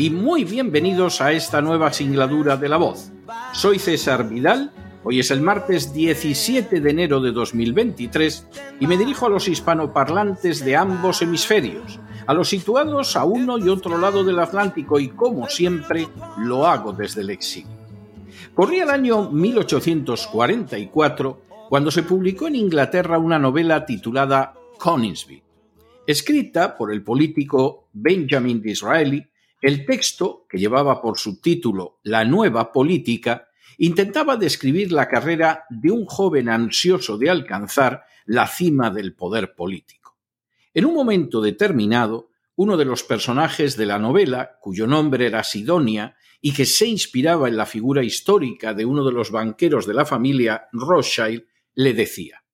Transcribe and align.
y 0.00 0.08
muy 0.08 0.44
bienvenidos 0.44 1.20
a 1.20 1.32
esta 1.32 1.60
nueva 1.60 1.92
singladura 1.92 2.56
de 2.56 2.70
La 2.70 2.78
Voz. 2.78 3.12
Soy 3.52 3.78
César 3.78 4.26
Vidal, 4.26 4.72
hoy 5.04 5.20
es 5.20 5.30
el 5.30 5.42
martes 5.42 5.92
17 5.92 6.80
de 6.80 6.90
enero 6.90 7.20
de 7.20 7.32
2023 7.32 8.46
y 8.80 8.86
me 8.86 8.96
dirijo 8.96 9.26
a 9.26 9.28
los 9.28 9.46
hispanoparlantes 9.46 10.64
de 10.64 10.74
ambos 10.74 11.20
hemisferios, 11.20 12.00
a 12.26 12.32
los 12.32 12.48
situados 12.48 13.14
a 13.14 13.26
uno 13.26 13.58
y 13.58 13.68
otro 13.68 13.98
lado 13.98 14.24
del 14.24 14.38
Atlántico 14.38 14.98
y 14.98 15.10
como 15.10 15.50
siempre 15.50 16.08
lo 16.38 16.66
hago 16.66 16.94
desde 16.94 17.20
el 17.20 17.28
exilio. 17.28 17.76
Corría 18.54 18.84
el 18.84 18.90
año 18.90 19.30
1844 19.30 21.42
cuando 21.68 21.90
se 21.90 22.04
publicó 22.04 22.48
en 22.48 22.56
Inglaterra 22.56 23.18
una 23.18 23.38
novela 23.38 23.84
titulada 23.84 24.54
Coningsby. 24.78 25.42
Escrita 26.06 26.78
por 26.78 26.90
el 26.90 27.02
político 27.02 27.90
Benjamin 27.92 28.62
Disraeli, 28.62 29.29
el 29.60 29.84
texto, 29.84 30.46
que 30.48 30.58
llevaba 30.58 31.00
por 31.00 31.18
subtítulo 31.18 32.00
La 32.02 32.24
nueva 32.24 32.72
política, 32.72 33.48
intentaba 33.78 34.36
describir 34.36 34.92
la 34.92 35.08
carrera 35.08 35.64
de 35.70 35.90
un 35.90 36.04
joven 36.06 36.48
ansioso 36.48 37.18
de 37.18 37.30
alcanzar 37.30 38.04
la 38.26 38.46
cima 38.46 38.90
del 38.90 39.14
poder 39.14 39.54
político. 39.54 40.18
En 40.74 40.84
un 40.84 40.94
momento 40.94 41.40
determinado, 41.40 42.30
uno 42.56 42.76
de 42.76 42.84
los 42.84 43.02
personajes 43.02 43.76
de 43.76 43.86
la 43.86 43.98
novela, 43.98 44.58
cuyo 44.60 44.86
nombre 44.86 45.26
era 45.26 45.42
Sidonia 45.42 46.14
y 46.40 46.52
que 46.52 46.66
se 46.66 46.86
inspiraba 46.86 47.48
en 47.48 47.56
la 47.56 47.66
figura 47.66 48.02
histórica 48.02 48.74
de 48.74 48.84
uno 48.84 49.04
de 49.04 49.12
los 49.12 49.30
banqueros 49.30 49.86
de 49.86 49.94
la 49.94 50.04
familia 50.04 50.68
Rothschild, 50.72 51.44
le 51.74 51.94
decía 51.94 52.44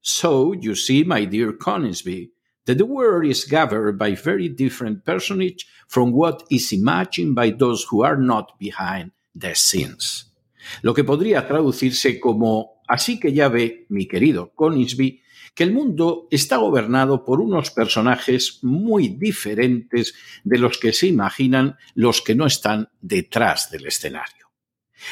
So 0.00 0.54
you 0.54 0.74
see, 0.74 1.04
my 1.04 1.26
dear 1.26 1.56
Coningsby, 1.56 2.33
that 2.66 2.76
the 2.76 2.84
world 2.84 3.24
is 3.24 3.46
governed 3.48 3.98
by 3.98 4.14
very 4.14 4.48
different 4.48 5.04
personage 5.04 5.66
from 5.88 6.12
what 6.12 6.44
is 6.50 6.72
imagined 6.72 7.34
by 7.34 7.50
those 7.50 7.86
who 7.90 8.04
are 8.04 8.16
not 8.16 8.58
behind 8.58 9.12
the 9.34 9.54
scenes. 9.54 10.32
Lo 10.82 10.94
que 10.94 11.04
podría 11.04 11.46
traducirse 11.46 12.18
como 12.18 12.74
Así 12.86 13.18
que 13.18 13.32
ya 13.32 13.48
ve, 13.48 13.86
mi 13.88 14.06
querido 14.06 14.52
Coningsby, 14.54 15.22
que 15.54 15.64
el 15.64 15.72
mundo 15.72 16.26
está 16.30 16.56
gobernado 16.56 17.24
por 17.24 17.40
unos 17.40 17.70
personajes 17.70 18.58
muy 18.62 19.08
diferentes 19.08 20.14
de 20.42 20.58
los 20.58 20.78
que 20.78 20.92
se 20.92 21.06
imaginan 21.06 21.76
los 21.94 22.20
que 22.20 22.34
no 22.34 22.46
están 22.46 22.90
detrás 23.00 23.70
del 23.70 23.86
escenario. 23.86 24.50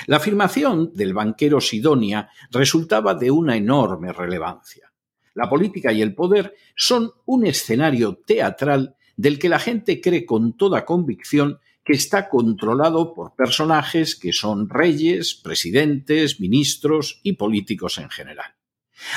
La 0.07 0.17
afirmación 0.17 0.93
del 0.95 1.15
banquero 1.15 1.61
Sidonia 1.61 2.31
resultaba 2.51 3.15
de 3.15 3.31
una 3.31 3.57
enorme 3.57 4.13
relevancia. 4.13 4.92
La 5.35 5.49
política 5.49 5.93
y 5.93 6.03
el 6.03 6.15
poder 6.15 6.55
son 6.77 7.13
un 7.25 7.47
escenario 7.47 8.17
teatral 8.17 8.97
del 9.17 9.39
que 9.39 9.49
la 9.49 9.59
gente 9.59 10.01
cree 10.01 10.27
con 10.27 10.57
toda 10.57 10.85
convicción 10.85 11.59
que 11.85 11.95
está 11.95 12.29
controlado 12.29 13.13
por 13.15 13.35
personajes 13.35 14.15
que 14.15 14.33
son 14.33 14.69
reyes, 14.69 15.35
presidentes, 15.35 16.39
ministros 16.39 17.21
y 17.23 17.35
políticos 17.35 17.99
en 17.99 18.09
general. 18.09 18.55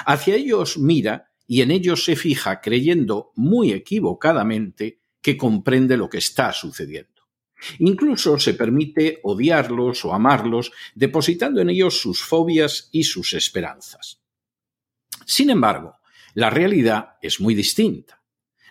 Hacia 0.06 0.36
ellos 0.36 0.78
mira 0.78 1.32
y 1.48 1.62
en 1.62 1.72
ellos 1.72 2.04
se 2.04 2.16
fija 2.16 2.62
creyendo 2.62 3.32
muy 3.36 3.72
equivocadamente 3.72 5.00
que 5.22 5.38
comprende 5.38 5.98
lo 5.98 6.10
que 6.10 6.18
está 6.18 6.54
sucediendo. 6.54 7.14
Incluso 7.80 8.38
se 8.40 8.54
permite 8.54 9.20
odiarlos 9.24 10.06
o 10.06 10.14
amarlos, 10.14 10.72
depositando 10.94 11.62
en 11.62 11.70
ellos 11.70 12.00
sus 12.00 12.22
fobias 12.22 12.90
y 12.92 13.04
sus 13.04 13.34
esperanzas. 13.34 14.22
Sin 15.26 15.50
embargo, 15.50 15.96
la 16.36 16.50
realidad 16.50 17.14
es 17.22 17.40
muy 17.40 17.56
distinta. 17.56 18.22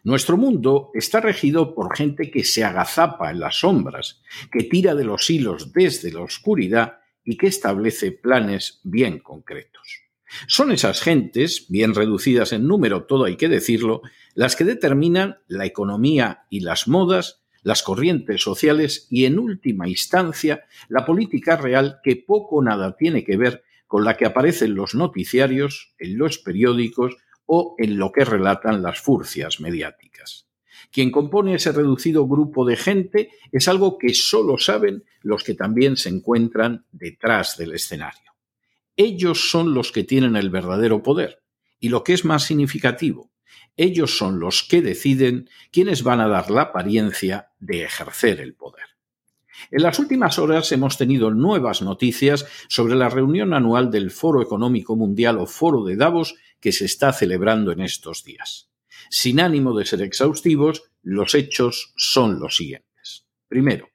Nuestro 0.05 0.37
mundo 0.37 0.91
está 0.93 1.21
regido 1.21 1.75
por 1.75 1.97
gente 1.97 2.31
que 2.31 2.45
se 2.45 2.63
agazapa 2.63 3.31
en 3.31 3.41
las 3.41 3.61
sombras, 3.61 4.21
que 4.53 4.65
tira 4.65 4.95
de 4.95 5.05
los 5.05 5.31
hilos 5.31 5.73
desde 5.73 6.13
la 6.13 6.21
oscuridad 6.21 6.99
y 7.25 7.39
que 7.39 7.47
establece 7.47 8.13
planes 8.13 8.81
bien 8.85 9.19
concretos. 9.19 10.03
Son 10.47 10.73
esas 10.73 11.01
gentes, 11.01 11.67
bien 11.71 11.95
reducidas 11.95 12.53
en 12.53 12.69
número, 12.69 13.05
todo 13.05 13.25
hay 13.25 13.37
que 13.37 13.49
decirlo, 13.49 14.03
las 14.35 14.57
que 14.57 14.65
determinan 14.65 15.39
la 15.49 15.65
economía 15.65 16.45
y 16.51 16.61
las 16.61 16.87
modas, 16.87 17.45
las 17.63 17.83
corrientes 17.83 18.43
sociales 18.43 19.07
y, 19.11 19.25
en 19.25 19.39
última 19.39 19.89
instancia, 19.89 20.65
la 20.89 21.07
política 21.07 21.57
real 21.57 22.01
que 22.05 22.17
poco 22.17 22.57
o 22.57 22.63
nada 22.63 22.95
tiene 22.95 23.25
que 23.25 23.39
ver 23.39 23.65
con 23.87 24.05
la 24.05 24.19
que 24.19 24.27
aparece 24.27 24.67
en 24.67 24.75
los 24.75 24.95
noticiarios, 24.95 25.95
en 25.99 26.19
los 26.19 26.39
periódicos 26.39 27.17
o 27.47 27.75
en 27.79 27.99
lo 27.99 28.13
que 28.13 28.25
relatan 28.25 28.83
las 28.83 29.01
furcias 29.01 29.61
mediáticas. 29.61 30.47
Quien 30.91 31.11
compone 31.11 31.55
ese 31.55 31.73
reducido 31.73 32.27
grupo 32.27 32.65
de 32.65 32.77
gente 32.77 33.31
es 33.51 33.69
algo 33.69 33.99
que 33.99 34.15
solo 34.15 34.59
saben 34.59 35.05
los 35.23 35.43
que 35.43 35.55
también 35.55 35.97
se 35.97 36.09
encuentran 36.09 36.87
detrás 36.93 37.57
del 37.57 37.73
escenario. 37.73 38.33
Ellos 38.97 39.51
son 39.51 39.75
los 39.75 39.91
que 39.91 40.05
tienen 40.05 40.37
el 40.37 40.51
verdadero 40.51 41.03
poder. 41.03 41.43
Y 41.81 41.89
lo 41.89 42.05
que 42.05 42.13
es 42.13 42.25
más 42.25 42.45
significativo, 42.45 43.33
ellos 43.77 44.17
son 44.17 44.39
los 44.39 44.63
que 44.63 44.83
deciden 44.83 45.51
quiénes 45.73 46.03
van 46.03 46.21
a 46.21 46.29
dar 46.29 46.51
la 46.51 46.63
apariencia 46.63 47.49
de 47.59 47.83
ejercer 47.85 48.41
el 48.41 48.55
poder. 48.55 48.85
En 49.71 49.83
las 49.83 49.99
últimas 49.99 50.39
horas 50.39 50.71
hemos 50.73 50.97
tenido 50.97 51.31
nuevas 51.31 51.83
noticias 51.83 52.47
sobre 52.69 52.95
la 52.95 53.09
reunión 53.09 53.55
anual 53.55 53.91
del 53.91 54.11
Foro 54.11 54.43
Económico 54.43 54.97
Mundial 54.97 55.39
o 55.39 55.47
Foro 55.47 55.85
de 55.85 55.97
Davos 55.97 56.35
que 56.65 56.73
se 56.73 56.87
está 56.87 57.13
celebrando 57.13 57.73
en 57.73 57.83
estos 57.83 58.25
días. 58.25 58.71
Sin 59.11 59.39
ánimo 59.39 59.77
de 59.77 59.85
ser 59.85 60.01
exhaustivos, 60.01 60.85
los 61.03 61.35
hechos 61.35 61.93
son 61.95 62.41
los 62.41 62.57
siguientes. 62.57 63.27
Primero, 63.49 63.91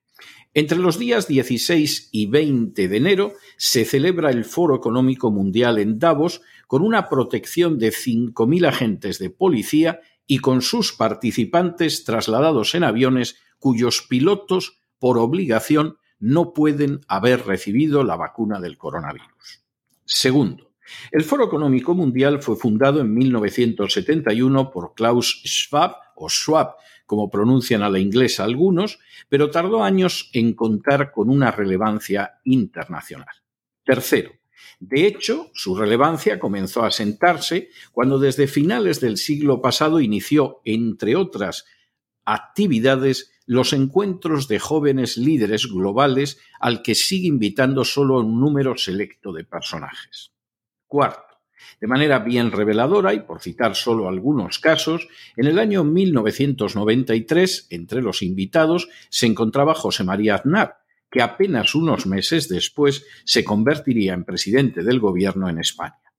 entre 0.53 0.77
los 0.77 0.99
días 0.99 1.27
16 1.27 2.09
y 2.11 2.27
20 2.27 2.87
de 2.87 2.95
enero 2.95 3.33
se 3.57 3.85
celebra 3.85 4.29
el 4.29 4.45
Foro 4.45 4.75
Económico 4.75 5.31
Mundial 5.31 5.79
en 5.79 5.97
Davos 5.97 6.43
con 6.67 6.83
una 6.83 7.09
protección 7.09 7.79
de 7.79 7.89
5.000 7.89 8.67
agentes 8.67 9.17
de 9.17 9.31
policía 9.31 10.01
y 10.27 10.37
con 10.37 10.61
sus 10.61 10.93
participantes 10.93 12.03
trasladados 12.03 12.75
en 12.75 12.83
aviones 12.83 13.37
cuyos 13.57 14.05
pilotos, 14.07 14.83
por 14.99 15.17
obligación, 15.17 15.97
no 16.19 16.53
pueden 16.53 16.99
haber 17.07 17.47
recibido 17.47 18.03
la 18.03 18.15
vacuna 18.15 18.59
del 18.59 18.77
coronavirus. 18.77 19.63
Segundo, 20.05 20.68
el 21.11 21.23
Foro 21.23 21.45
Económico 21.45 21.93
Mundial 21.93 22.41
fue 22.41 22.55
fundado 22.55 23.01
en 23.01 23.13
1971 23.13 24.71
por 24.71 24.93
Klaus 24.93 25.41
Schwab, 25.45 25.95
o 26.15 26.29
Schwab, 26.29 26.75
como 27.05 27.29
pronuncian 27.29 27.81
a 27.81 27.89
la 27.89 27.99
inglesa 27.99 28.43
algunos, 28.43 28.99
pero 29.29 29.49
tardó 29.49 29.83
años 29.83 30.29
en 30.33 30.53
contar 30.53 31.11
con 31.11 31.29
una 31.29 31.51
relevancia 31.51 32.39
internacional. 32.43 33.35
Tercero, 33.83 34.31
de 34.79 35.07
hecho, 35.07 35.51
su 35.53 35.75
relevancia 35.75 36.39
comenzó 36.39 36.83
a 36.83 36.91
sentarse 36.91 37.69
cuando 37.91 38.19
desde 38.19 38.47
finales 38.47 39.01
del 39.01 39.17
siglo 39.17 39.61
pasado 39.61 39.99
inició, 39.99 40.61
entre 40.63 41.15
otras 41.15 41.65
actividades, 42.23 43.31
los 43.45 43.73
encuentros 43.73 44.47
de 44.47 44.59
jóvenes 44.59 45.17
líderes 45.17 45.65
globales 45.65 46.39
al 46.59 46.81
que 46.83 46.93
sigue 46.93 47.27
invitando 47.27 47.83
solo 47.83 48.19
un 48.19 48.39
número 48.39 48.77
selecto 48.77 49.33
de 49.33 49.43
personajes. 49.43 50.31
Cuarto, 50.89 51.37
De 51.79 51.85
manera 51.85 52.17
bien 52.17 52.51
reveladora, 52.51 53.13
y 53.13 53.19
por 53.19 53.41
citar 53.41 53.75
solo 53.75 54.09
algunos 54.09 54.57
casos, 54.57 55.07
en 55.37 55.45
el 55.45 55.59
año 55.59 55.83
1993, 55.83 57.67
entre 57.69 58.01
los 58.01 58.23
invitados, 58.23 58.89
se 59.09 59.27
encontraba 59.27 59.75
José 59.75 60.03
María 60.03 60.35
Aznar, 60.35 60.79
que 61.11 61.21
apenas 61.21 61.75
unos 61.75 62.07
meses 62.07 62.49
después 62.49 63.05
se 63.23 63.43
convertiría 63.43 64.15
en 64.15 64.25
presidente 64.25 64.81
del 64.81 64.99
gobierno 64.99 65.47
en 65.47 65.59
España. 65.59 66.11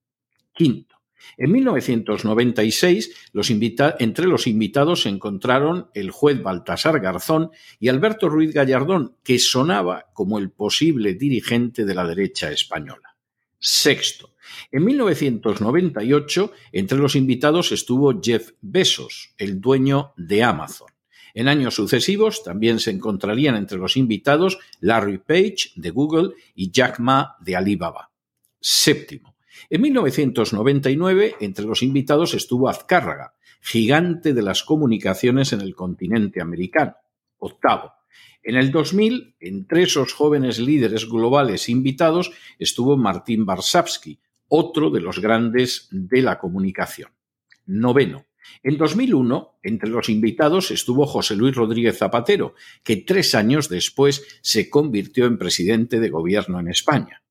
Quinto, 0.52 1.00
en 1.36 1.50
1996, 1.50 3.32
entre 3.98 4.26
los 4.28 4.46
invitados 4.46 5.02
se 5.02 5.08
encontraron 5.08 5.90
el 5.94 6.12
juez 6.12 6.40
Baltasar 6.40 7.00
Garzón 7.00 7.50
y 7.80 7.88
Alberto 7.88 8.28
Ruiz 8.28 8.54
Gallardón, 8.54 9.16
que 9.24 9.40
sonaba 9.40 10.06
como 10.12 10.38
el 10.38 10.52
posible 10.52 11.14
dirigente 11.14 11.84
de 11.84 11.94
la 11.96 12.06
derecha 12.06 12.52
española. 12.52 13.09
Sexto, 13.60 14.30
en 14.72 14.84
1998, 14.84 16.52
entre 16.72 16.98
los 16.98 17.16
invitados 17.16 17.72
estuvo 17.72 18.20
Jeff 18.20 18.52
Bezos, 18.60 19.34
el 19.38 19.60
dueño 19.60 20.12
de 20.16 20.42
Amazon. 20.42 20.88
En 21.34 21.48
años 21.48 21.74
sucesivos 21.74 22.42
también 22.42 22.80
se 22.80 22.90
encontrarían 22.90 23.56
entre 23.56 23.78
los 23.78 23.96
invitados 23.96 24.58
Larry 24.80 25.18
Page 25.18 25.72
de 25.76 25.90
Google 25.90 26.30
y 26.54 26.70
Jack 26.70 26.98
Ma 26.98 27.36
de 27.40 27.56
Alibaba. 27.56 28.10
Séptimo. 28.60 29.36
En 29.68 29.82
1999, 29.82 31.36
entre 31.40 31.64
los 31.64 31.82
invitados 31.82 32.34
estuvo 32.34 32.68
Azcárraga, 32.68 33.34
gigante 33.60 34.32
de 34.32 34.42
las 34.42 34.64
comunicaciones 34.64 35.52
en 35.52 35.60
el 35.60 35.74
continente 35.74 36.40
americano. 36.40 36.96
Octavo. 37.38 37.92
En 38.42 38.56
el 38.56 38.70
2000, 38.70 39.36
entre 39.40 39.82
esos 39.82 40.12
jóvenes 40.12 40.58
líderes 40.58 41.08
globales 41.08 41.68
invitados, 41.68 42.32
estuvo 42.58 42.96
Martín 42.96 43.44
Barsavsky, 43.44 44.18
otro 44.48 44.90
de 44.90 45.00
los 45.00 45.20
grandes 45.20 45.88
de 45.90 46.22
la 46.22 46.38
comunicación. 46.38 47.10
Noveno. 47.66 48.26
En 48.62 48.76
2001, 48.76 49.58
entre 49.62 49.90
los 49.90 50.08
invitados 50.08 50.70
estuvo 50.70 51.06
José 51.06 51.36
Luis 51.36 51.54
Rodríguez 51.54 51.98
Zapatero, 51.98 52.54
que 52.82 52.96
tres 52.96 53.34
años 53.34 53.68
después 53.68 54.26
se 54.42 54.68
convirtió 54.68 55.26
en 55.26 55.38
presidente 55.38 56.00
de 56.00 56.10
gobierno 56.10 56.58
en 56.58 56.68
España. 56.68 57.22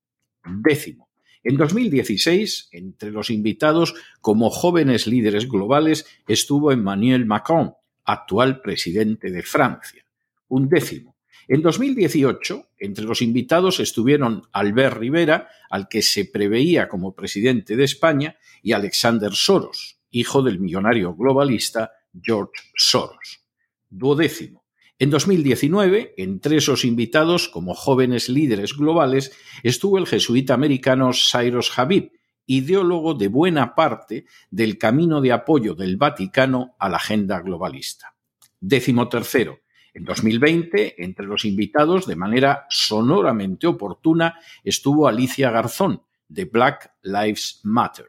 Décimo. 0.44 1.10
En 1.42 1.56
2016, 1.56 2.68
entre 2.72 3.10
los 3.10 3.30
invitados 3.30 3.94
como 4.20 4.50
jóvenes 4.50 5.06
líderes 5.06 5.48
globales 5.48 6.06
estuvo 6.28 6.70
Emmanuel 6.70 7.26
Macron, 7.26 7.74
actual 8.04 8.60
presidente 8.60 9.30
de 9.30 9.42
Francia. 9.42 10.04
Un 10.50 10.68
décimo. 10.68 11.16
En 11.46 11.62
2018, 11.62 12.70
entre 12.78 13.04
los 13.04 13.22
invitados 13.22 13.78
estuvieron 13.78 14.42
Albert 14.52 14.96
Rivera, 14.98 15.48
al 15.70 15.88
que 15.88 16.02
se 16.02 16.24
preveía 16.24 16.88
como 16.88 17.14
presidente 17.14 17.76
de 17.76 17.84
España, 17.84 18.36
y 18.60 18.72
Alexander 18.72 19.32
Soros, 19.32 20.00
hijo 20.10 20.42
del 20.42 20.58
millonario 20.58 21.14
globalista 21.14 21.92
George 22.20 22.62
Soros. 22.74 23.44
Duodécimo. 23.88 24.64
En 24.98 25.10
2019, 25.10 26.14
entre 26.16 26.56
esos 26.56 26.84
invitados 26.84 27.48
como 27.48 27.74
jóvenes 27.74 28.28
líderes 28.28 28.76
globales, 28.76 29.32
estuvo 29.62 29.98
el 29.98 30.08
jesuita 30.08 30.54
americano 30.54 31.12
Cyrus 31.12 31.78
Habib, 31.78 32.10
ideólogo 32.46 33.14
de 33.14 33.28
buena 33.28 33.76
parte 33.76 34.26
del 34.50 34.78
camino 34.78 35.20
de 35.20 35.30
apoyo 35.30 35.74
del 35.74 35.96
Vaticano 35.96 36.74
a 36.80 36.88
la 36.88 36.96
agenda 36.96 37.40
globalista. 37.40 38.16
Décimo 38.58 39.08
tercero. 39.08 39.60
En 39.94 40.04
2020, 40.04 41.02
entre 41.04 41.26
los 41.26 41.44
invitados, 41.44 42.06
de 42.06 42.16
manera 42.16 42.66
sonoramente 42.70 43.66
oportuna, 43.66 44.38
estuvo 44.62 45.08
Alicia 45.08 45.50
Garzón, 45.50 46.02
de 46.28 46.44
Black 46.44 46.92
Lives 47.02 47.60
Matter. 47.64 48.06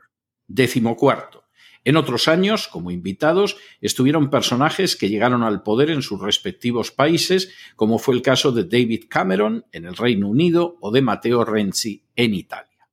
Décimo 0.47 0.95
cuarto. 0.95 1.41
En 1.83 1.97
otros 1.97 2.27
años, 2.27 2.67
como 2.67 2.91
invitados, 2.91 3.57
estuvieron 3.81 4.29
personajes 4.29 4.95
que 4.95 5.09
llegaron 5.09 5.41
al 5.41 5.63
poder 5.63 5.89
en 5.89 6.03
sus 6.03 6.21
respectivos 6.21 6.91
países, 6.91 7.51
como 7.75 7.97
fue 7.97 8.13
el 8.13 8.21
caso 8.21 8.51
de 8.51 8.65
David 8.65 9.05
Cameron 9.09 9.65
en 9.71 9.85
el 9.85 9.97
Reino 9.97 10.27
Unido 10.27 10.77
o 10.79 10.91
de 10.91 11.01
Matteo 11.01 11.43
Renzi 11.43 12.03
en 12.15 12.35
Italia. 12.35 12.87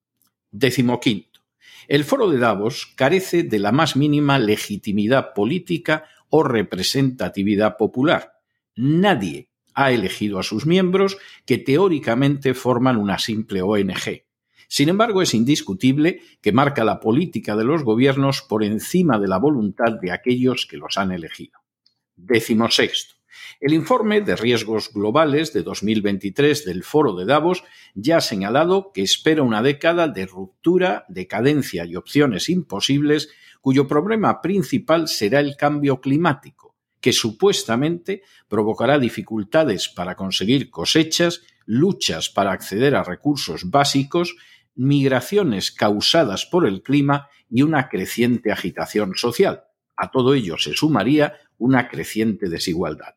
Décimo 0.50 1.00
quinto. 1.00 1.40
El 1.87 2.05
foro 2.05 2.31
de 2.31 2.38
Davos 2.38 2.87
carece 2.96 3.43
de 3.43 3.58
la 3.58 3.73
más 3.73 3.96
mínima 3.96 4.38
legitimidad 4.38 5.35
política 5.35 6.05
o 6.31 6.43
representatividad 6.43 7.76
popular. 7.76 8.38
Nadie 8.80 9.50
ha 9.75 9.90
elegido 9.90 10.38
a 10.38 10.44
sus 10.44 10.64
miembros 10.64 11.19
que 11.44 11.58
teóricamente 11.58 12.54
forman 12.54 12.96
una 12.96 13.19
simple 13.19 13.60
ONG. 13.60 14.22
Sin 14.69 14.88
embargo, 14.88 15.20
es 15.20 15.34
indiscutible 15.34 16.20
que 16.40 16.52
marca 16.52 16.84
la 16.84 17.00
política 17.00 17.56
de 17.56 17.64
los 17.64 17.82
gobiernos 17.82 18.40
por 18.42 18.62
encima 18.62 19.19
de 19.19 19.26
la 19.26 19.38
voluntad 19.38 19.98
de 20.00 20.12
aquellos 20.12 20.64
que 20.70 20.76
los 20.76 20.96
han 20.96 21.10
elegido. 21.10 21.58
Décimo 22.14 22.70
sexto. 22.70 23.16
El 23.58 23.72
informe 23.72 24.20
de 24.20 24.36
riesgos 24.36 24.92
globales 24.92 25.52
de 25.52 25.64
2023 25.64 26.64
del 26.64 26.84
Foro 26.84 27.16
de 27.16 27.25
Davos 27.25 27.64
ya 27.96 28.19
ha 28.19 28.20
señalado 28.20 28.92
que 28.92 29.02
espera 29.02 29.42
una 29.42 29.60
década 29.60 30.06
de 30.06 30.25
ruptura, 30.26 31.04
decadencia 31.08 31.84
y 31.84 31.96
opciones 31.96 32.48
imposibles, 32.48 33.28
cuyo 33.60 33.88
problema 33.88 34.40
principal 34.40 35.08
será 35.08 35.40
el 35.40 35.56
cambio 35.56 36.00
climático, 36.00 36.67
que 37.00 37.12
supuestamente 37.12 38.22
provocará 38.48 38.98
dificultades 38.98 39.88
para 39.88 40.16
conseguir 40.16 40.70
cosechas, 40.70 41.42
luchas 41.64 42.28
para 42.28 42.52
acceder 42.52 42.94
a 42.94 43.04
recursos 43.04 43.70
básicos 43.70 44.36
migraciones 44.74 45.72
causadas 45.72 46.46
por 46.46 46.66
el 46.66 46.82
clima 46.82 47.28
y 47.50 47.62
una 47.62 47.88
creciente 47.88 48.52
agitación 48.52 49.14
social. 49.16 49.64
A 49.96 50.10
todo 50.10 50.34
ello 50.34 50.56
se 50.56 50.74
sumaría 50.74 51.34
una 51.58 51.88
creciente 51.88 52.48
desigualdad. 52.48 53.16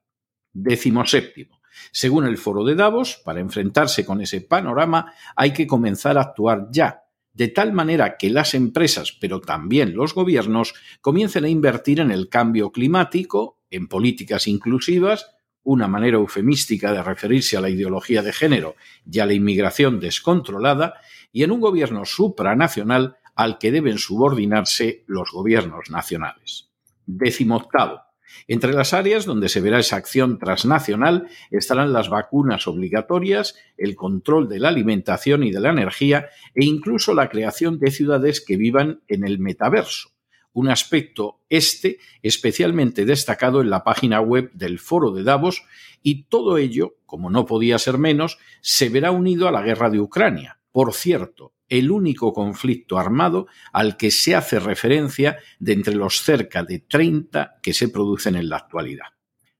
Décimo 0.51 1.05
séptimo. 1.05 1.61
Según 1.91 2.25
el 2.25 2.37
foro 2.37 2.63
de 2.65 2.75
Davos, 2.75 3.21
para 3.23 3.39
enfrentarse 3.39 4.05
con 4.05 4.21
ese 4.21 4.41
panorama 4.41 5.13
hay 5.35 5.53
que 5.53 5.67
comenzar 5.67 6.17
a 6.17 6.21
actuar 6.21 6.67
ya, 6.71 7.03
de 7.33 7.47
tal 7.47 7.71
manera 7.71 8.17
que 8.17 8.29
las 8.29 8.53
empresas, 8.53 9.17
pero 9.19 9.39
también 9.39 9.95
los 9.95 10.13
gobiernos, 10.13 10.73
comiencen 10.99 11.45
a 11.45 11.49
invertir 11.49 11.99
en 11.99 12.11
el 12.11 12.27
cambio 12.27 12.71
climático, 12.71 13.60
en 13.71 13.87
políticas 13.87 14.47
inclusivas, 14.47 15.31
una 15.63 15.87
manera 15.87 16.17
eufemística 16.17 16.91
de 16.91 17.03
referirse 17.03 17.57
a 17.57 17.61
la 17.61 17.69
ideología 17.69 18.21
de 18.21 18.33
género 18.33 18.75
y 19.09 19.19
a 19.19 19.25
la 19.25 19.33
inmigración 19.33 19.99
descontrolada, 19.99 20.95
y 21.31 21.43
en 21.43 21.51
un 21.51 21.61
gobierno 21.61 22.05
supranacional 22.05 23.17
al 23.35 23.57
que 23.57 23.71
deben 23.71 23.97
subordinarse 23.97 25.03
los 25.07 25.31
gobiernos 25.31 25.89
nacionales. 25.89 26.69
Décimo 27.05 27.55
octavo. 27.55 28.01
Entre 28.47 28.73
las 28.73 28.93
áreas 28.93 29.25
donde 29.25 29.49
se 29.49 29.61
verá 29.61 29.79
esa 29.79 29.97
acción 29.97 30.39
transnacional 30.39 31.27
estarán 31.51 31.93
las 31.93 32.09
vacunas 32.09 32.67
obligatorias, 32.67 33.55
el 33.77 33.95
control 33.95 34.47
de 34.49 34.59
la 34.59 34.69
alimentación 34.69 35.43
y 35.43 35.51
de 35.51 35.59
la 35.59 35.69
energía 35.69 36.29
e 36.55 36.65
incluso 36.65 37.13
la 37.13 37.29
creación 37.29 37.79
de 37.79 37.91
ciudades 37.91 38.41
que 38.41 38.57
vivan 38.57 39.01
en 39.07 39.25
el 39.25 39.39
metaverso, 39.39 40.10
un 40.53 40.69
aspecto 40.69 41.39
este 41.49 41.99
especialmente 42.21 43.05
destacado 43.05 43.61
en 43.61 43.69
la 43.69 43.83
página 43.83 44.21
web 44.21 44.51
del 44.53 44.79
Foro 44.79 45.11
de 45.11 45.23
Davos 45.23 45.63
y 46.03 46.23
todo 46.23 46.57
ello, 46.57 46.95
como 47.05 47.29
no 47.29 47.45
podía 47.45 47.77
ser 47.79 47.97
menos, 47.97 48.37
se 48.61 48.89
verá 48.89 49.11
unido 49.11 49.47
a 49.47 49.51
la 49.51 49.61
guerra 49.61 49.89
de 49.89 49.99
Ucrania, 49.99 50.59
por 50.71 50.93
cierto, 50.93 51.53
el 51.69 51.89
único 51.89 52.33
conflicto 52.33 52.97
armado 52.97 53.47
al 53.71 53.95
que 53.95 54.11
se 54.11 54.35
hace 54.35 54.59
referencia 54.59 55.37
de 55.59 55.73
entre 55.73 55.95
los 55.95 56.21
cerca 56.21 56.63
de 56.63 56.79
30 56.79 57.59
que 57.61 57.73
se 57.73 57.87
producen 57.87 58.35
en 58.35 58.49
la 58.49 58.57
actualidad. 58.57 59.07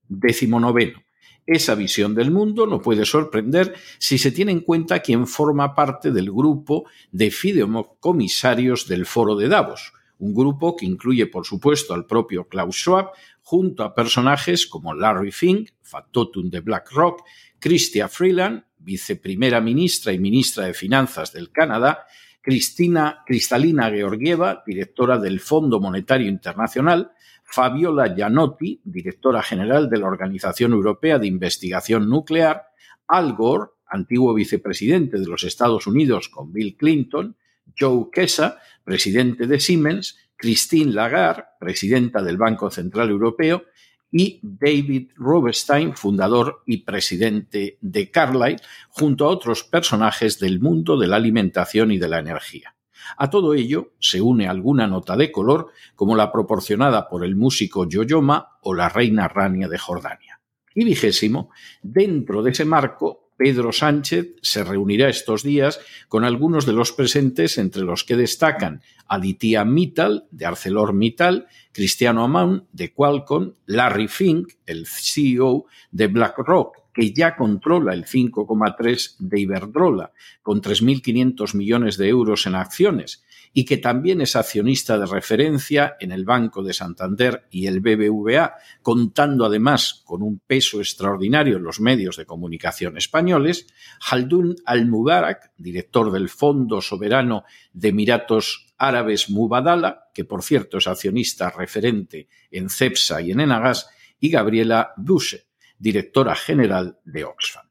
Décimo 0.10 0.60
noveno. 0.60 1.02
Esa 1.46 1.74
visión 1.76 2.14
del 2.14 2.30
mundo 2.30 2.68
no 2.68 2.82
puede 2.82 3.06
sorprender 3.06 3.74
si 3.98 4.18
se 4.18 4.32
tiene 4.32 4.52
en 4.52 4.60
cuenta 4.60 5.00
quién 5.00 5.26
forma 5.26 5.74
parte 5.74 6.12
del 6.12 6.32
grupo 6.32 6.86
de 7.12 7.32
fideicomisarios 7.32 8.88
del 8.88 9.06
Foro 9.06 9.36
de 9.36 9.48
Davos, 9.48 9.94
un 10.22 10.34
grupo 10.36 10.76
que 10.76 10.86
incluye, 10.86 11.26
por 11.26 11.46
supuesto, 11.46 11.94
al 11.94 12.06
propio 12.06 12.48
Klaus 12.48 12.76
Schwab, 12.76 13.10
junto 13.42 13.84
a 13.84 13.94
personajes 13.96 14.68
como 14.68 14.94
Larry 14.94 15.32
Fink, 15.32 15.72
factotum 15.82 16.50
de 16.50 16.60
BlackRock, 16.62 17.24
Chrystia 17.60 18.08
Freeland, 18.08 18.64
viceprimera 18.78 19.62
ministra 19.62 20.14
y 20.14 20.20
ministra 20.20 20.66
de 20.66 20.76
Finanzas 20.76 21.34
del 21.34 21.52
Canadá, 21.52 22.06
Cristina 22.40 23.24
Cristalina 23.26 23.90
Georgieva, 23.90 24.64
directora 24.66 25.18
del 25.18 25.40
Fondo 25.40 25.80
Monetario 25.80 26.28
Internacional, 26.28 27.12
Fabiola 27.44 28.14
Gianotti, 28.16 28.80
directora 28.84 29.42
general 29.42 29.90
de 29.90 29.98
la 29.98 30.08
Organización 30.08 30.74
Europea 30.74 31.18
de 31.18 31.28
Investigación 31.28 32.08
Nuclear, 32.08 32.68
Al 33.08 33.34
Gore, 33.34 33.72
antiguo 33.88 34.36
vicepresidente 34.36 35.20
de 35.20 35.28
los 35.28 35.44
Estados 35.44 35.88
Unidos 35.88 36.30
con 36.30 36.54
Bill 36.54 36.78
Clinton, 36.78 37.36
Joe 37.78 38.10
Kesa, 38.12 38.60
presidente 38.84 39.48
de 39.48 39.60
Siemens, 39.60 40.18
Christine 40.36 40.94
Lagarde, 40.94 41.44
presidenta 41.60 42.22
del 42.22 42.38
Banco 42.38 42.72
Central 42.72 43.10
Europeo, 43.10 43.64
y 44.12 44.40
David 44.44 45.12
Rubenstein, 45.16 45.96
fundador 45.96 46.64
y 46.66 46.80
presidente 46.80 47.78
de 47.80 48.12
Carlyle, 48.12 48.60
junto 48.90 49.26
a 49.26 49.30
otros 49.30 49.64
personajes 49.64 50.38
del 50.40 50.60
mundo 50.60 50.98
de 50.98 51.08
la 51.08 51.16
alimentación 51.16 51.92
y 51.92 51.98
de 51.98 52.10
la 52.10 52.20
energía. 52.20 52.76
A 53.18 53.30
todo 53.30 53.54
ello 53.54 53.94
se 54.00 54.22
une 54.22 54.48
alguna 54.48 54.88
nota 54.88 55.16
de 55.16 55.32
color, 55.32 55.72
como 55.96 56.16
la 56.16 56.32
proporcionada 56.32 57.08
por 57.08 57.24
el 57.24 57.36
músico 57.36 57.88
Yoyoma 57.88 58.58
o 58.62 58.74
la 58.74 58.90
reina 58.90 59.28
Rania 59.28 59.68
de 59.68 59.78
Jordania. 59.78 60.40
Y 60.74 60.86
vigésimo, 60.86 61.50
dentro 61.82 62.44
de 62.44 62.52
ese 62.52 62.66
marco, 62.66 63.31
Pedro 63.44 63.72
Sánchez 63.72 64.36
se 64.44 64.64
reunirá 64.64 65.10
estos 65.10 65.42
días 65.42 65.80
con 66.10 66.26
algunos 66.26 66.68
de 66.68 66.74
los 66.74 66.92
presentes, 66.92 67.58
entre 67.58 67.82
los 67.82 68.04
que 68.04 68.16
destacan 68.16 68.84
Aditya 69.08 69.66
Mittal, 69.66 70.28
de 70.30 70.46
ArcelorMittal, 70.46 71.48
Cristiano 71.72 72.24
Amon, 72.24 72.68
de 72.72 72.94
Qualcomm, 72.94 73.54
Larry 73.66 74.08
Fink, 74.08 74.54
el 74.68 74.86
CEO 74.86 75.66
de 75.90 76.06
BlackRock, 76.06 76.81
que 76.94 77.14
ya 77.14 77.36
controla 77.36 77.94
el 77.94 78.06
5,3 78.06 79.18
de 79.20 79.40
Iberdrola, 79.40 80.12
con 80.42 80.62
3.500 80.62 81.56
millones 81.56 81.98
de 81.98 82.10
euros 82.10 82.46
en 82.46 82.56
acciones, 82.56 83.24
y 83.54 83.66
que 83.66 83.78
también 83.78 84.22
es 84.22 84.36
accionista 84.36 84.98
de 84.98 85.06
referencia 85.06 85.96
en 86.00 86.12
el 86.12 86.26
Banco 86.26 86.64
de 86.64 86.74
Santander 86.74 87.48
y 87.50 87.68
el 87.68 87.82
BBVA, 87.82 88.56
contando 88.82 89.46
además 89.46 90.02
con 90.06 90.22
un 90.22 90.40
peso 90.40 90.80
extraordinario 90.80 91.58
en 91.58 91.64
los 91.64 91.80
medios 91.80 92.18
de 92.18 92.26
comunicación 92.26 92.98
españoles, 92.98 93.68
Haldun 94.10 94.56
al-Mubarak, 94.66 95.52
director 95.58 96.12
del 96.12 96.30
Fondo 96.30 96.82
Soberano 96.82 97.44
de 97.74 97.90
Emiratos 97.90 98.74
Árabes 98.78 99.30
Mubadala, 99.30 100.10
que 100.14 100.26
por 100.26 100.44
cierto 100.44 100.78
es 100.78 100.88
accionista 100.88 101.50
referente 101.50 102.28
en 102.50 102.70
CEPSA 102.70 103.22
y 103.22 103.32
en 103.32 103.42
Enagas, 103.42 103.90
y 104.20 104.30
Gabriela 104.30 104.94
Busche, 104.98 105.51
directora 105.82 106.36
general 106.36 107.00
de 107.04 107.26
Oxfam. 107.26 107.66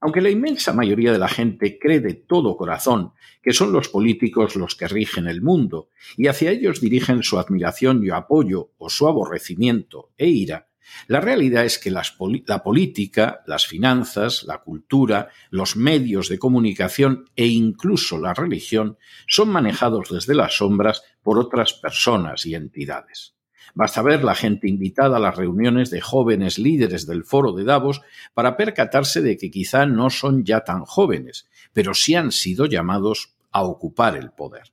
Aunque 0.00 0.20
la 0.20 0.30
inmensa 0.30 0.72
mayoría 0.72 1.12
de 1.12 1.18
la 1.18 1.28
gente 1.28 1.78
cree 1.78 2.00
de 2.00 2.14
todo 2.14 2.56
corazón 2.56 3.12
que 3.42 3.52
son 3.52 3.72
los 3.72 3.88
políticos 3.88 4.56
los 4.56 4.74
que 4.74 4.88
rigen 4.88 5.26
el 5.26 5.42
mundo 5.42 5.90
y 6.16 6.28
hacia 6.28 6.50
ellos 6.50 6.80
dirigen 6.80 7.22
su 7.22 7.38
admiración 7.38 8.04
y 8.04 8.10
apoyo 8.10 8.72
o 8.78 8.88
su 8.88 9.06
aborrecimiento 9.06 10.10
e 10.16 10.28
ira, 10.28 10.68
la 11.06 11.20
realidad 11.20 11.64
es 11.64 11.78
que 11.78 11.90
la 11.90 12.62
política, 12.62 13.42
las 13.46 13.66
finanzas, 13.66 14.44
la 14.44 14.58
cultura, 14.58 15.28
los 15.50 15.76
medios 15.76 16.28
de 16.28 16.38
comunicación 16.38 17.30
e 17.36 17.46
incluso 17.46 18.18
la 18.18 18.34
religión 18.34 18.98
son 19.26 19.50
manejados 19.50 20.10
desde 20.10 20.34
las 20.34 20.56
sombras 20.56 21.02
por 21.22 21.38
otras 21.38 21.72
personas 21.72 22.46
y 22.46 22.54
entidades. 22.54 23.34
Basta 23.74 24.02
ver 24.02 24.22
la 24.22 24.34
gente 24.34 24.68
invitada 24.68 25.16
a 25.16 25.20
las 25.20 25.36
reuniones 25.36 25.90
de 25.90 26.00
jóvenes 26.00 26.58
líderes 26.58 27.06
del 27.06 27.24
foro 27.24 27.52
de 27.52 27.64
Davos 27.64 28.02
para 28.34 28.56
percatarse 28.56 29.22
de 29.22 29.36
que 29.36 29.50
quizá 29.50 29.86
no 29.86 30.10
son 30.10 30.44
ya 30.44 30.60
tan 30.60 30.84
jóvenes, 30.84 31.48
pero 31.72 31.94
sí 31.94 32.14
han 32.14 32.32
sido 32.32 32.66
llamados 32.66 33.34
a 33.50 33.62
ocupar 33.62 34.16
el 34.16 34.30
poder. 34.30 34.72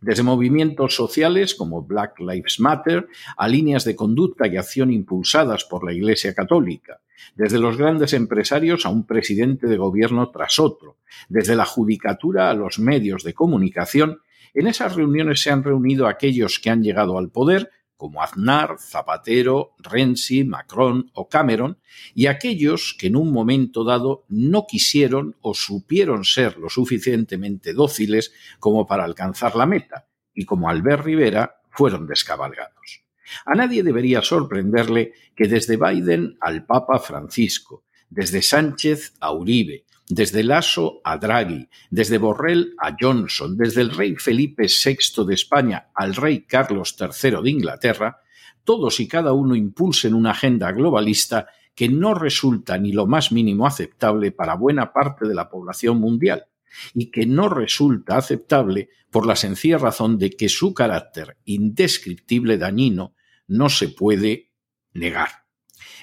Desde 0.00 0.22
movimientos 0.22 0.94
sociales 0.94 1.54
como 1.54 1.82
Black 1.82 2.20
Lives 2.20 2.60
Matter 2.60 3.08
a 3.36 3.48
líneas 3.48 3.84
de 3.84 3.96
conducta 3.96 4.46
y 4.46 4.56
acción 4.56 4.92
impulsadas 4.92 5.64
por 5.64 5.84
la 5.84 5.92
Iglesia 5.92 6.34
Católica, 6.34 7.00
desde 7.34 7.58
los 7.58 7.76
grandes 7.76 8.12
empresarios 8.12 8.86
a 8.86 8.90
un 8.90 9.06
presidente 9.06 9.66
de 9.66 9.76
gobierno 9.76 10.30
tras 10.30 10.58
otro, 10.58 10.96
desde 11.28 11.56
la 11.56 11.64
judicatura 11.64 12.50
a 12.50 12.54
los 12.54 12.78
medios 12.78 13.24
de 13.24 13.34
comunicación, 13.34 14.20
en 14.54 14.66
esas 14.66 14.94
reuniones 14.94 15.42
se 15.42 15.50
han 15.50 15.64
reunido 15.64 16.06
aquellos 16.06 16.58
que 16.58 16.70
han 16.70 16.82
llegado 16.82 17.18
al 17.18 17.30
poder 17.30 17.70
como 17.98 18.22
Aznar, 18.22 18.76
Zapatero, 18.78 19.74
Renzi, 19.80 20.44
Macron 20.44 21.10
o 21.14 21.28
Cameron, 21.28 21.78
y 22.14 22.26
aquellos 22.26 22.96
que 22.98 23.08
en 23.08 23.16
un 23.16 23.32
momento 23.32 23.82
dado 23.82 24.24
no 24.28 24.66
quisieron 24.66 25.36
o 25.42 25.52
supieron 25.52 26.24
ser 26.24 26.56
lo 26.58 26.70
suficientemente 26.70 27.74
dóciles 27.74 28.32
como 28.60 28.86
para 28.86 29.04
alcanzar 29.04 29.56
la 29.56 29.66
meta, 29.66 30.06
y 30.32 30.44
como 30.44 30.70
Albert 30.70 31.04
Rivera 31.04 31.60
fueron 31.70 32.06
descabalgados. 32.06 33.02
A 33.44 33.54
nadie 33.54 33.82
debería 33.82 34.22
sorprenderle 34.22 35.12
que 35.34 35.48
desde 35.48 35.76
Biden 35.76 36.38
al 36.40 36.64
Papa 36.64 37.00
Francisco, 37.00 37.84
desde 38.08 38.42
Sánchez 38.42 39.14
a 39.20 39.32
Uribe, 39.32 39.84
desde 40.08 40.42
Lasso 40.42 41.00
a 41.04 41.18
Draghi, 41.18 41.68
desde 41.90 42.18
Borrell 42.18 42.74
a 42.78 42.96
Johnson, 42.98 43.56
desde 43.56 43.82
el 43.82 43.90
rey 43.90 44.16
Felipe 44.16 44.66
VI 44.66 45.24
de 45.26 45.34
España 45.34 45.90
al 45.94 46.14
rey 46.14 46.42
Carlos 46.42 46.96
III 46.98 47.42
de 47.42 47.50
Inglaterra, 47.50 48.20
todos 48.64 49.00
y 49.00 49.08
cada 49.08 49.32
uno 49.32 49.54
impulsen 49.54 50.14
una 50.14 50.32
agenda 50.32 50.72
globalista 50.72 51.48
que 51.74 51.88
no 51.88 52.14
resulta 52.14 52.76
ni 52.78 52.92
lo 52.92 53.06
más 53.06 53.32
mínimo 53.32 53.66
aceptable 53.66 54.32
para 54.32 54.56
buena 54.56 54.92
parte 54.92 55.28
de 55.28 55.34
la 55.34 55.48
población 55.48 56.00
mundial 56.00 56.46
y 56.94 57.10
que 57.10 57.24
no 57.24 57.48
resulta 57.48 58.16
aceptable 58.16 58.90
por 59.10 59.26
la 59.26 59.36
sencilla 59.36 59.78
razón 59.78 60.18
de 60.18 60.30
que 60.30 60.48
su 60.48 60.74
carácter 60.74 61.36
indescriptible 61.44 62.58
dañino 62.58 63.14
no 63.46 63.68
se 63.68 63.88
puede 63.88 64.50
negar. 64.92 65.47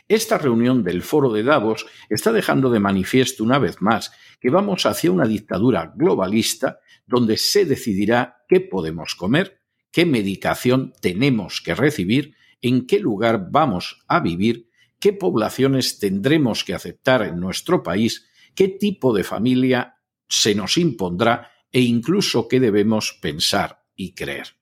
Esta 0.08 0.38
reunión 0.38 0.84
del 0.84 1.02
Foro 1.02 1.32
de 1.34 1.42
Davos 1.42 1.88
está 2.10 2.32
dejando 2.32 2.70
de 2.70 2.80
manifiesto 2.80 3.44
una 3.44 3.58
vez 3.58 3.82
más 3.82 4.12
que 4.40 4.52
vamos 4.52 4.86
hacia 4.86 5.12
una 5.12 5.26
dictadura 5.26 5.94
globalista 5.96 6.78
donde 7.08 7.38
se 7.38 7.66
decidirá 7.66 8.44
qué 8.48 8.60
podemos 8.62 9.16
comer, 9.16 9.62
qué 9.92 10.06
medicación 10.06 10.94
tenemos 11.02 11.60
que 11.60 11.74
recibir, 11.74 12.36
en 12.62 12.86
qué 12.86 13.00
lugar 13.00 13.48
vamos 13.50 14.04
a 14.08 14.20
vivir, 14.20 14.70
qué 15.00 15.12
poblaciones 15.12 15.98
tendremos 15.98 16.64
que 16.64 16.76
aceptar 16.76 17.24
en 17.24 17.40
nuestro 17.40 17.82
país, 17.82 18.28
qué 18.54 18.68
tipo 18.68 19.12
de 19.12 19.24
familia 19.24 19.98
se 20.30 20.54
nos 20.54 20.78
impondrá 20.78 21.52
e 21.72 21.82
incluso 21.82 22.48
qué 22.48 22.60
debemos 22.60 23.18
pensar 23.22 23.84
y 23.96 24.14
creer. 24.14 24.56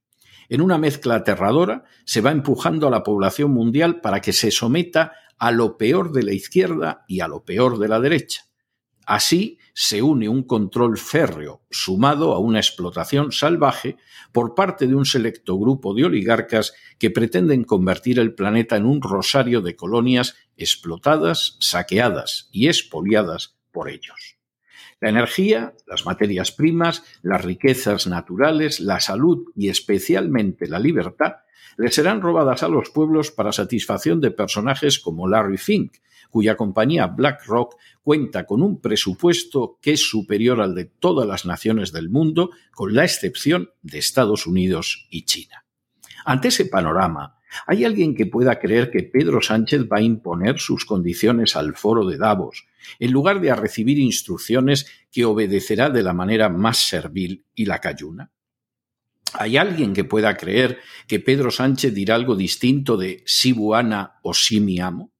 En 0.48 0.62
una 0.62 0.78
mezcla 0.78 1.16
aterradora 1.16 1.84
se 2.06 2.22
va 2.22 2.32
empujando 2.32 2.88
a 2.88 2.92
la 2.92 3.04
población 3.04 3.52
mundial 3.52 4.02
para 4.02 4.22
que 4.22 4.34
se 4.34 4.52
someta 4.52 5.14
a 5.44 5.52
lo 5.52 5.76
peor 5.78 6.14
de 6.14 6.24
la 6.24 6.32
izquierda 6.32 7.04
y 7.06 7.20
a 7.20 7.28
lo 7.28 7.44
peor 7.44 7.78
de 7.78 7.90
la 7.90 8.00
derecha. 8.00 8.44
Así 9.06 9.58
se 9.74 10.02
une 10.02 10.30
un 10.30 10.44
control 10.44 10.98
férreo 10.98 11.66
sumado 11.70 12.34
a 12.34 12.40
una 12.40 12.60
explotación 12.60 13.34
salvaje 13.34 13.98
por 14.32 14.56
parte 14.56 14.88
de 14.88 14.96
un 14.96 15.04
selecto 15.04 15.60
grupo 15.60 15.94
de 15.94 16.06
oligarcas 16.06 16.74
que 16.98 17.12
pretenden 17.12 17.66
convertir 17.66 18.20
el 18.20 18.34
planeta 18.34 18.78
en 18.78 18.86
un 18.86 19.02
rosario 19.02 19.60
de 19.60 19.76
colonias 19.76 20.38
explotadas, 20.56 21.58
saqueadas 21.60 22.48
y 22.54 22.70
expoliadas 22.70 23.58
por 23.74 23.90
ellos. 23.90 24.38
La 25.02 25.10
energía, 25.10 25.74
las 25.86 26.06
materias 26.06 26.54
primas, 26.54 27.04
las 27.22 27.44
riquezas 27.44 28.08
naturales, 28.08 28.80
la 28.80 29.02
salud 29.02 29.52
y 29.58 29.68
especialmente 29.68 30.70
la 30.70 30.80
libertad 30.80 31.43
le 31.78 31.92
serán 31.92 32.22
robadas 32.22 32.64
a 32.64 32.68
los 32.68 32.90
pueblos 32.90 33.32
para 33.32 33.52
satisfacción 33.52 34.22
de 34.22 34.32
personajes 34.32 35.00
como 35.00 35.28
Larry 35.28 35.58
Fink, 35.58 35.98
cuya 36.30 36.56
compañía 36.56 37.08
BlackRock 37.08 37.76
cuenta 38.02 38.46
con 38.46 38.64
un 38.64 38.82
presupuesto 38.82 39.78
que 39.82 39.92
es 39.92 40.02
superior 40.02 40.62
al 40.62 40.74
de 40.74 40.86
todas 40.86 41.28
las 41.28 41.46
naciones 41.46 41.92
del 41.92 42.10
mundo, 42.10 42.50
con 42.72 42.94
la 42.94 43.04
excepción 43.04 43.70
de 43.82 44.00
Estados 44.00 44.48
Unidos 44.48 45.08
y 45.12 45.26
China. 45.26 45.66
Ante 46.26 46.48
ese 46.48 46.66
panorama, 46.66 47.38
¿hay 47.68 47.86
alguien 47.86 48.16
que 48.16 48.26
pueda 48.26 48.60
creer 48.60 48.90
que 48.90 49.04
Pedro 49.04 49.42
Sánchez 49.42 49.82
va 49.84 49.98
a 49.98 50.02
imponer 50.02 50.60
sus 50.60 50.86
condiciones 50.86 51.56
al 51.56 51.76
foro 51.76 52.06
de 52.08 52.18
Davos, 52.18 52.66
en 53.00 53.12
lugar 53.12 53.40
de 53.40 53.52
a 53.52 53.56
recibir 53.56 54.00
instrucciones 54.00 54.88
que 55.12 55.26
obedecerá 55.26 55.90
de 55.90 56.02
la 56.02 56.14
manera 56.14 56.50
más 56.50 56.78
servil 56.78 57.46
y 57.54 57.66
lacayuna? 57.66 58.32
¿Hay 59.34 59.58
alguien 59.58 59.94
que 59.94 60.04
pueda 60.04 60.38
creer 60.38 60.80
que 61.08 61.20
Pedro 61.20 61.50
Sánchez 61.50 61.94
dirá 61.94 62.16
algo 62.16 62.36
distinto 62.36 62.98
de 62.98 63.24
si 63.26 63.52
buana 63.52 64.20
o 64.22 64.34
si 64.34 64.60
mi 64.60 64.80
amo? 64.80 65.12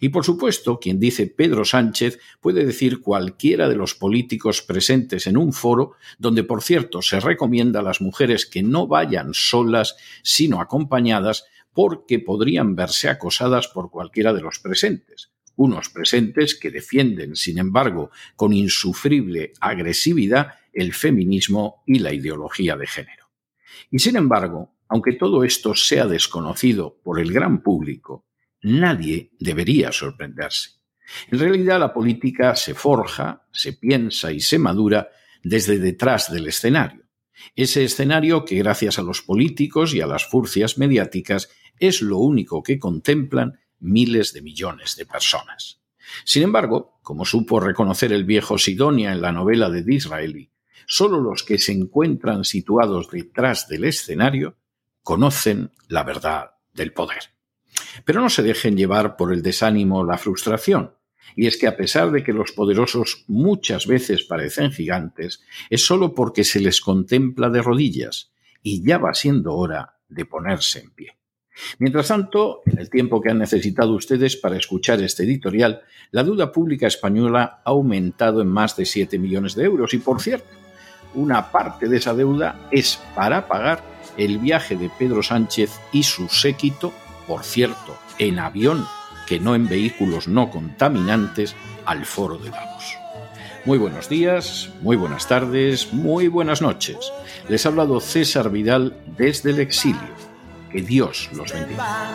Y 0.00 0.08
por 0.08 0.24
supuesto, 0.24 0.78
quien 0.78 0.98
dice 0.98 1.26
Pedro 1.26 1.64
Sánchez 1.64 2.18
puede 2.40 2.64
decir 2.64 3.00
cualquiera 3.00 3.68
de 3.68 3.76
los 3.76 3.94
políticos 3.94 4.62
presentes 4.62 5.26
en 5.26 5.36
un 5.36 5.52
foro, 5.52 5.92
donde 6.18 6.44
por 6.44 6.62
cierto 6.62 7.02
se 7.02 7.20
recomienda 7.20 7.80
a 7.80 7.82
las 7.82 8.00
mujeres 8.00 8.46
que 8.46 8.62
no 8.62 8.86
vayan 8.86 9.34
solas, 9.34 9.96
sino 10.22 10.60
acompañadas, 10.60 11.44
porque 11.72 12.18
podrían 12.18 12.74
verse 12.74 13.08
acosadas 13.08 13.68
por 13.68 13.90
cualquiera 13.90 14.32
de 14.32 14.40
los 14.40 14.60
presentes. 14.60 15.30
Unos 15.56 15.88
presentes 15.90 16.54
que 16.54 16.70
defienden, 16.70 17.36
sin 17.36 17.58
embargo, 17.58 18.10
con 18.34 18.52
insufrible 18.52 19.52
agresividad 19.60 20.54
el 20.72 20.92
feminismo 20.92 21.82
y 21.86 21.98
la 21.98 22.12
ideología 22.12 22.76
de 22.76 22.86
género. 22.86 23.25
Y 23.90 23.98
sin 23.98 24.16
embargo, 24.16 24.74
aunque 24.88 25.12
todo 25.12 25.44
esto 25.44 25.74
sea 25.74 26.06
desconocido 26.06 26.98
por 27.02 27.20
el 27.20 27.32
gran 27.32 27.62
público, 27.62 28.26
nadie 28.62 29.30
debería 29.38 29.92
sorprenderse. 29.92 30.70
En 31.30 31.38
realidad 31.38 31.80
la 31.80 31.92
política 31.92 32.54
se 32.56 32.74
forja, 32.74 33.46
se 33.52 33.72
piensa 33.72 34.32
y 34.32 34.40
se 34.40 34.58
madura 34.58 35.08
desde 35.42 35.78
detrás 35.78 36.32
del 36.32 36.48
escenario. 36.48 37.04
Ese 37.54 37.84
escenario 37.84 38.44
que 38.44 38.56
gracias 38.56 38.98
a 38.98 39.02
los 39.02 39.22
políticos 39.22 39.94
y 39.94 40.00
a 40.00 40.06
las 40.06 40.26
furcias 40.26 40.78
mediáticas 40.78 41.48
es 41.78 42.02
lo 42.02 42.18
único 42.18 42.62
que 42.62 42.78
contemplan 42.78 43.60
miles 43.78 44.32
de 44.32 44.42
millones 44.42 44.96
de 44.96 45.06
personas. 45.06 45.80
Sin 46.24 46.42
embargo, 46.42 46.98
como 47.02 47.24
supo 47.24 47.60
reconocer 47.60 48.12
el 48.12 48.24
viejo 48.24 48.58
Sidonia 48.58 49.12
en 49.12 49.20
la 49.20 49.32
novela 49.32 49.70
de 49.70 49.82
Disraeli, 49.82 50.50
Solo 50.86 51.20
los 51.20 51.42
que 51.42 51.58
se 51.58 51.72
encuentran 51.72 52.44
situados 52.44 53.10
detrás 53.10 53.68
del 53.68 53.84
escenario 53.84 54.56
conocen 55.02 55.70
la 55.88 56.04
verdad 56.04 56.52
del 56.72 56.92
poder. 56.92 57.22
Pero 58.04 58.20
no 58.20 58.30
se 58.30 58.42
dejen 58.42 58.76
llevar 58.76 59.16
por 59.16 59.32
el 59.32 59.42
desánimo 59.42 59.98
o 59.98 60.04
la 60.04 60.18
frustración. 60.18 60.94
Y 61.34 61.46
es 61.46 61.56
que 61.56 61.66
a 61.66 61.76
pesar 61.76 62.12
de 62.12 62.22
que 62.22 62.32
los 62.32 62.52
poderosos 62.52 63.24
muchas 63.26 63.86
veces 63.86 64.24
parecen 64.24 64.70
gigantes, 64.70 65.42
es 65.70 65.84
solo 65.84 66.14
porque 66.14 66.44
se 66.44 66.60
les 66.60 66.80
contempla 66.80 67.50
de 67.50 67.62
rodillas, 67.62 68.32
y 68.62 68.84
ya 68.84 68.98
va 68.98 69.12
siendo 69.12 69.54
hora 69.54 69.98
de 70.08 70.24
ponerse 70.24 70.80
en 70.80 70.90
pie. 70.90 71.16
Mientras 71.78 72.08
tanto, 72.08 72.62
en 72.66 72.78
el 72.78 72.90
tiempo 72.90 73.20
que 73.20 73.30
han 73.30 73.38
necesitado 73.38 73.94
ustedes 73.94 74.36
para 74.36 74.56
escuchar 74.56 75.00
este 75.02 75.24
editorial, 75.24 75.82
la 76.10 76.22
deuda 76.22 76.52
pública 76.52 76.86
española 76.86 77.62
ha 77.64 77.70
aumentado 77.70 78.42
en 78.42 78.48
más 78.48 78.76
de 78.76 78.84
7 78.84 79.18
millones 79.18 79.54
de 79.54 79.64
euros 79.64 79.94
y, 79.94 79.98
por 79.98 80.20
cierto, 80.20 80.65
una 81.16 81.50
parte 81.50 81.88
de 81.88 81.96
esa 81.96 82.14
deuda 82.14 82.56
es 82.70 83.00
para 83.14 83.48
pagar 83.48 83.82
el 84.16 84.38
viaje 84.38 84.76
de 84.76 84.90
Pedro 84.96 85.22
Sánchez 85.22 85.72
y 85.92 86.04
su 86.04 86.28
séquito, 86.28 86.92
por 87.26 87.42
cierto, 87.42 87.98
en 88.18 88.38
avión, 88.38 88.86
que 89.26 89.40
no 89.40 89.54
en 89.54 89.68
vehículos 89.68 90.28
no 90.28 90.50
contaminantes, 90.50 91.56
al 91.84 92.04
foro 92.04 92.38
de 92.38 92.50
Davos. 92.50 92.96
Muy 93.64 93.78
buenos 93.78 94.08
días, 94.08 94.70
muy 94.80 94.96
buenas 94.96 95.26
tardes, 95.26 95.92
muy 95.92 96.28
buenas 96.28 96.62
noches. 96.62 96.96
Les 97.48 97.66
ha 97.66 97.70
hablado 97.70 98.00
César 98.00 98.50
Vidal 98.50 98.96
desde 99.16 99.50
el 99.50 99.58
exilio. 99.58 100.14
Que 100.70 100.82
Dios 100.82 101.28
los 101.32 101.52
bendiga. 101.52 102.14